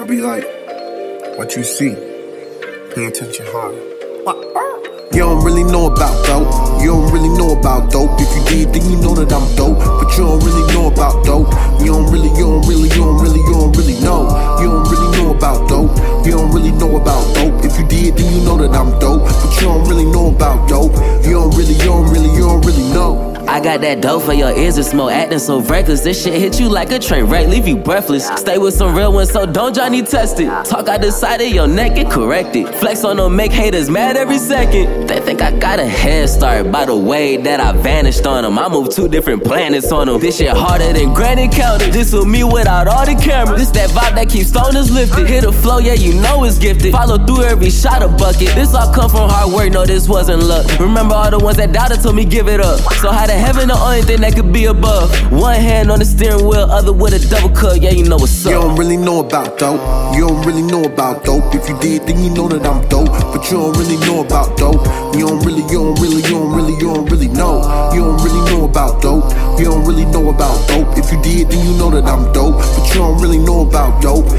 I'll 0.00 0.06
be 0.06 0.16
like, 0.16 0.48
what 1.36 1.54
you 1.56 1.62
see, 1.62 1.92
pay 2.94 3.04
attention 3.04 3.44
hard. 3.52 3.76
You 5.12 5.20
don't 5.28 5.44
really 5.44 5.62
know 5.62 5.92
about 5.92 6.16
dope. 6.24 6.80
You 6.80 6.96
don't 6.96 7.12
really 7.12 7.28
know 7.36 7.52
about 7.52 7.92
dope. 7.92 8.16
If 8.16 8.32
you 8.32 8.42
did, 8.48 8.72
then 8.72 8.90
you 8.90 8.96
know 8.96 9.12
that 9.12 9.28
I'm 9.28 9.44
dope. 9.60 9.76
But 9.76 10.08
you 10.16 10.24
don't 10.24 10.40
really 10.40 10.64
know 10.72 10.88
about 10.88 11.20
dope. 11.26 11.52
You 11.84 11.92
don't 11.92 12.08
really, 12.08 12.32
you 12.32 12.48
don't 12.48 12.64
really, 12.64 12.88
you 12.88 12.96
don't 12.96 13.20
really, 13.20 13.44
you 13.44 13.52
don't 13.52 13.76
really 13.76 14.00
know. 14.00 14.24
You 14.56 14.72
don't 14.72 14.88
really 14.88 15.10
know 15.20 15.36
about 15.36 15.68
dope. 15.68 15.92
You 16.24 16.32
don't 16.32 16.48
really 16.48 16.72
know 16.72 16.96
about 16.96 17.20
dope. 17.36 17.60
If 17.60 17.76
you 17.76 17.84
did, 17.84 18.16
then 18.16 18.32
you 18.32 18.40
know 18.40 18.56
that 18.56 18.72
I'm 18.72 18.96
dope. 19.04 19.28
But 19.28 19.52
you 19.60 19.68
don't 19.68 19.84
really 19.84 20.08
know 20.08 20.32
about 20.32 20.49
I 23.60 23.62
got 23.62 23.82
that 23.82 24.00
dope 24.00 24.22
for 24.22 24.32
your 24.32 24.56
ears 24.56 24.76
to 24.76 24.82
smoke, 24.82 25.12
acting 25.12 25.38
so 25.38 25.60
reckless. 25.60 26.00
This 26.00 26.24
shit 26.24 26.32
hit 26.32 26.58
you 26.58 26.70
like 26.70 26.90
a 26.92 26.98
train 26.98 27.24
wreck, 27.24 27.46
leave 27.46 27.68
you 27.68 27.76
breathless. 27.76 28.26
Stay 28.40 28.56
with 28.56 28.72
some 28.72 28.96
real 28.96 29.12
ones, 29.12 29.30
so 29.30 29.44
don't 29.44 29.74
Johnny 29.74 30.00
test 30.00 30.40
it. 30.40 30.46
Talk 30.64 30.88
out 30.88 31.02
the 31.02 31.12
side 31.12 31.42
of 31.42 31.48
your 31.48 31.68
neck 31.68 31.98
and 31.98 32.10
correct 32.10 32.56
it. 32.56 32.74
Flex 32.76 33.04
on 33.04 33.18
them, 33.18 33.36
make 33.36 33.52
haters 33.52 33.90
mad 33.90 34.16
every 34.16 34.38
second. 34.38 35.06
They 35.08 35.20
think 35.20 35.42
I 35.42 35.58
got 35.58 35.78
a 35.78 35.84
head 35.84 36.30
start 36.30 36.72
by 36.72 36.86
the 36.86 36.96
way 36.96 37.36
that 37.36 37.60
I 37.60 37.72
vanished 37.72 38.26
on 38.26 38.44
them. 38.44 38.58
I 38.58 38.66
moved 38.70 38.92
two 38.92 39.08
different 39.08 39.44
planets 39.44 39.92
on 39.92 40.06
them. 40.06 40.18
This 40.18 40.38
shit 40.38 40.56
harder 40.56 40.94
than 40.94 41.12
Granite 41.12 41.52
County. 41.52 41.90
This 41.90 42.14
with 42.14 42.26
me 42.26 42.44
without 42.44 42.88
all 42.88 43.04
the 43.04 43.14
cameras. 43.14 43.60
This 43.60 43.70
that 43.72 43.90
vibe 43.90 44.14
that 44.14 44.30
keeps 44.30 44.52
stoners 44.52 44.90
lifted. 44.90 45.26
Hit 45.26 45.44
a 45.44 45.52
flow, 45.52 45.80
yeah, 45.80 45.92
you 45.92 46.14
know 46.14 46.44
it's 46.44 46.56
gifted. 46.56 46.92
Follow 46.92 47.18
through 47.26 47.42
every 47.42 47.68
shot 47.68 48.02
of 48.02 48.16
bucket. 48.16 48.54
This 48.54 48.74
all 48.74 48.90
come 48.94 49.10
from 49.10 49.28
hard 49.28 49.52
work, 49.52 49.70
no, 49.70 49.84
this 49.84 50.08
wasn't 50.08 50.44
luck. 50.44 50.66
Remember 50.80 51.14
all 51.14 51.30
the 51.30 51.38
ones 51.38 51.58
that 51.58 51.74
doubted 51.74 52.00
told 52.00 52.16
me 52.16 52.24
give 52.24 52.48
it 52.48 52.60
up. 52.60 52.80
So 52.94 53.10
how 53.10 53.26
the 53.26 53.49
heaven 53.50 53.68
the 53.68 53.74
only 53.74 54.02
thing 54.02 54.20
that 54.20 54.34
could 54.34 54.52
be 54.52 54.66
above. 54.66 55.10
One 55.32 55.58
hand 55.58 55.90
on 55.90 55.98
the 55.98 56.04
steering 56.04 56.46
wheel, 56.46 56.70
other 56.70 56.92
with 56.92 57.14
a 57.14 57.20
double 57.28 57.50
cut. 57.50 57.82
Yeah, 57.82 57.90
you 57.90 58.04
know 58.04 58.16
what's 58.16 58.46
up. 58.46 58.52
You 58.52 58.60
don't 58.60 58.76
really 58.76 58.96
know 58.96 59.20
about 59.20 59.58
dope. 59.58 59.82
You 60.14 60.28
don't 60.28 60.46
really 60.46 60.62
know 60.62 60.84
about 60.84 61.24
dope. 61.24 61.54
If 61.54 61.68
you 61.68 61.76
did, 61.80 62.06
then 62.06 62.22
you 62.22 62.30
know 62.30 62.46
that 62.48 62.62
I'm 62.62 62.86
dope. 62.88 63.10
But 63.32 63.50
you 63.50 63.58
don't 63.58 63.76
really 63.76 63.98
know 64.06 64.22
about 64.22 64.56
dope. 64.56 64.86
You 65.16 65.26
don't 65.26 65.42
really, 65.44 65.62
you 65.66 65.82
don't 65.82 65.98
really, 65.98 66.22
you 66.22 66.34
don't 66.38 66.54
really, 66.54 66.74
you 66.74 66.94
don't 66.94 67.06
really 67.10 67.28
know. 67.28 67.58
You 67.92 68.00
don't 68.06 68.22
really 68.22 68.42
know 68.50 68.64
about 68.70 69.02
dope. 69.02 69.26
You 69.58 69.64
don't 69.66 69.84
really 69.84 70.06
know 70.06 70.30
about 70.30 70.56
dope. 70.68 70.96
If 70.96 71.10
you 71.10 71.20
did, 71.22 71.50
then 71.50 71.66
you 71.66 71.74
know 71.74 71.90
that 71.90 72.06
I'm 72.06 72.30
dope. 72.32 72.54
But 72.54 72.86
you 72.94 73.02
don't 73.02 73.18
really 73.20 73.38
know 73.38 73.66
about 73.66 74.00
dope. 74.02 74.30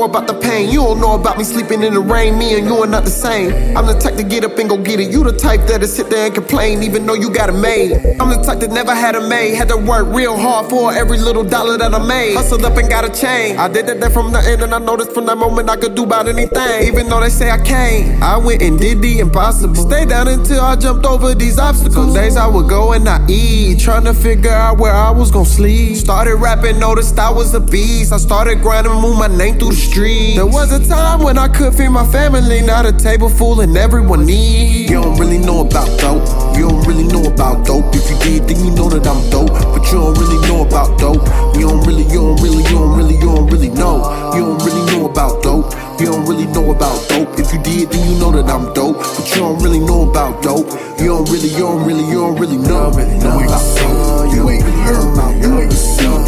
Know 0.00 0.06
about 0.06 0.26
the 0.26 0.34
pain. 0.34 0.70
You 0.70 0.80
don't 0.80 1.00
know 1.00 1.14
about 1.14 1.36
me 1.36 1.44
sleeping 1.44 1.82
in 1.82 1.92
the 1.92 2.00
rain. 2.00 2.38
Me 2.38 2.58
and 2.58 2.66
you 2.66 2.76
are 2.82 2.86
not 2.86 3.04
the 3.04 3.10
same. 3.10 3.76
I'm 3.76 3.86
the 3.86 3.92
type 3.92 4.16
to 4.16 4.22
get 4.22 4.44
up 4.44 4.56
and 4.58 4.68
go 4.68 4.78
get 4.78 4.98
it. 4.98 5.10
You 5.10 5.22
the 5.24 5.36
type 5.36 5.60
that'll 5.68 5.86
sit 5.86 6.08
there 6.08 6.26
and 6.26 6.34
complain 6.34 6.82
even 6.82 7.04
though 7.04 7.14
you 7.14 7.30
got 7.30 7.50
it 7.50 7.58
made. 7.58 7.92
I'm 8.18 8.30
the 8.30 8.40
type 8.42 8.60
that 8.60 8.70
never 8.70 8.94
had 8.94 9.14
a 9.14 9.28
maid. 9.28 9.54
Had 9.56 9.68
to 9.68 9.76
work 9.76 10.06
real 10.08 10.38
hard 10.38 10.70
for 10.70 10.92
every 10.92 11.18
little 11.18 11.44
dollar 11.44 11.76
that 11.76 11.92
I 11.94 11.98
made. 11.98 12.34
Hustled 12.34 12.64
up 12.64 12.78
and 12.78 12.88
got 12.88 13.04
a 13.04 13.12
chain. 13.12 13.58
I 13.58 13.68
did 13.68 13.86
that 13.86 14.12
from 14.12 14.32
the 14.32 14.40
end 14.40 14.62
and 14.62 14.74
I 14.74 14.78
noticed 14.78 15.12
from 15.12 15.26
that 15.26 15.36
moment 15.36 15.68
I 15.68 15.76
could 15.76 15.94
do 15.94 16.04
about 16.04 16.28
anything. 16.28 16.88
Even 16.88 17.08
though 17.10 17.20
they 17.20 17.28
say 17.28 17.50
I 17.50 17.58
can't. 17.58 18.22
I 18.22 18.38
went 18.38 18.62
and 18.62 18.78
did 18.78 19.02
the 19.02 19.18
impossible. 19.18 19.74
Stay 19.74 20.06
down 20.06 20.28
until 20.28 20.62
I 20.62 20.76
jumped 20.76 21.04
over 21.04 21.34
these 21.34 21.58
obstacles. 21.58 22.14
Days 22.14 22.38
I 22.38 22.46
would 22.46 22.68
go 22.68 22.92
and 22.92 23.06
I 23.06 23.18
eat. 23.28 23.80
Trying 23.80 24.04
to 24.04 24.14
figure 24.14 24.50
out 24.50 24.78
where 24.78 24.94
I 24.94 25.10
was 25.10 25.30
gonna 25.30 25.44
sleep. 25.44 25.96
Started 25.96 26.36
rapping, 26.36 26.78
noticed 26.78 27.18
I 27.18 27.30
was 27.30 27.52
a 27.52 27.60
beast. 27.60 28.12
I 28.14 28.16
started 28.16 28.62
grinding, 28.62 28.94
move 28.94 29.18
my 29.18 29.28
name 29.28 29.58
through 29.58 29.72
the 29.72 29.89
streets. 29.90 30.36
There 30.36 30.46
was 30.46 30.72
a 30.72 30.80
time 30.86 31.22
when 31.22 31.36
I 31.38 31.48
could 31.48 31.74
feed 31.74 31.90
my 31.90 32.06
family, 32.10 32.62
not 32.62 32.86
a 32.86 32.92
table 32.92 33.28
full 33.28 33.60
and 33.60 33.76
everyone 33.76 34.24
need. 34.24 34.88
You 34.90 35.02
don't 35.02 35.18
really 35.18 35.38
know 35.38 35.60
about 35.60 35.88
dope. 35.98 36.24
You 36.56 36.68
don't 36.68 36.86
really 36.86 37.04
know 37.04 37.24
about 37.24 37.66
dope. 37.66 37.94
If 37.94 38.08
you 38.10 38.18
did, 38.18 38.48
then 38.48 38.64
you 38.64 38.70
know 38.74 38.88
that 38.88 39.06
I'm 39.06 39.20
dope. 39.30 39.50
But 39.50 39.84
you 39.90 39.98
don't 39.98 40.16
really 40.18 40.40
know 40.46 40.62
about 40.62 40.98
dope. 40.98 41.26
You 41.56 41.68
don't 41.68 41.86
really, 41.86 42.04
you 42.04 42.20
don't 42.22 42.40
really, 42.42 42.62
you 42.62 42.76
don't 42.78 42.96
really, 42.96 43.14
you 43.14 43.28
don't 43.34 43.50
really 43.50 43.70
know. 43.70 44.32
You 44.34 44.40
don't 44.46 44.62
really 44.64 44.84
know 44.92 45.10
about 45.10 45.42
dope. 45.42 45.72
You 46.00 46.06
don't 46.06 46.26
really 46.26 46.46
know 46.46 46.70
about 46.70 47.08
dope. 47.08 47.38
If 47.38 47.52
you 47.52 47.60
did, 47.62 47.90
then 47.90 48.00
you 48.08 48.18
know 48.18 48.30
that 48.32 48.48
I'm 48.48 48.72
dope. 48.72 48.98
But 48.98 49.28
you 49.30 49.42
don't 49.42 49.58
really 49.62 49.80
know 49.80 50.08
about 50.08 50.42
dope. 50.42 50.70
You 51.00 51.08
don't 51.16 51.28
really, 51.30 51.48
you 51.48 51.64
don't 51.66 51.84
really, 51.84 52.04
you 52.04 52.18
don't 52.20 52.38
really 52.38 52.58
know. 52.58 52.92
you 52.92 53.00
ain't 53.00 53.50
seen, 53.50 54.30
you 54.34 54.50
ain't 54.50 54.62
heard, 54.86 55.60
ain't 55.60 55.72
seen, 55.72 56.19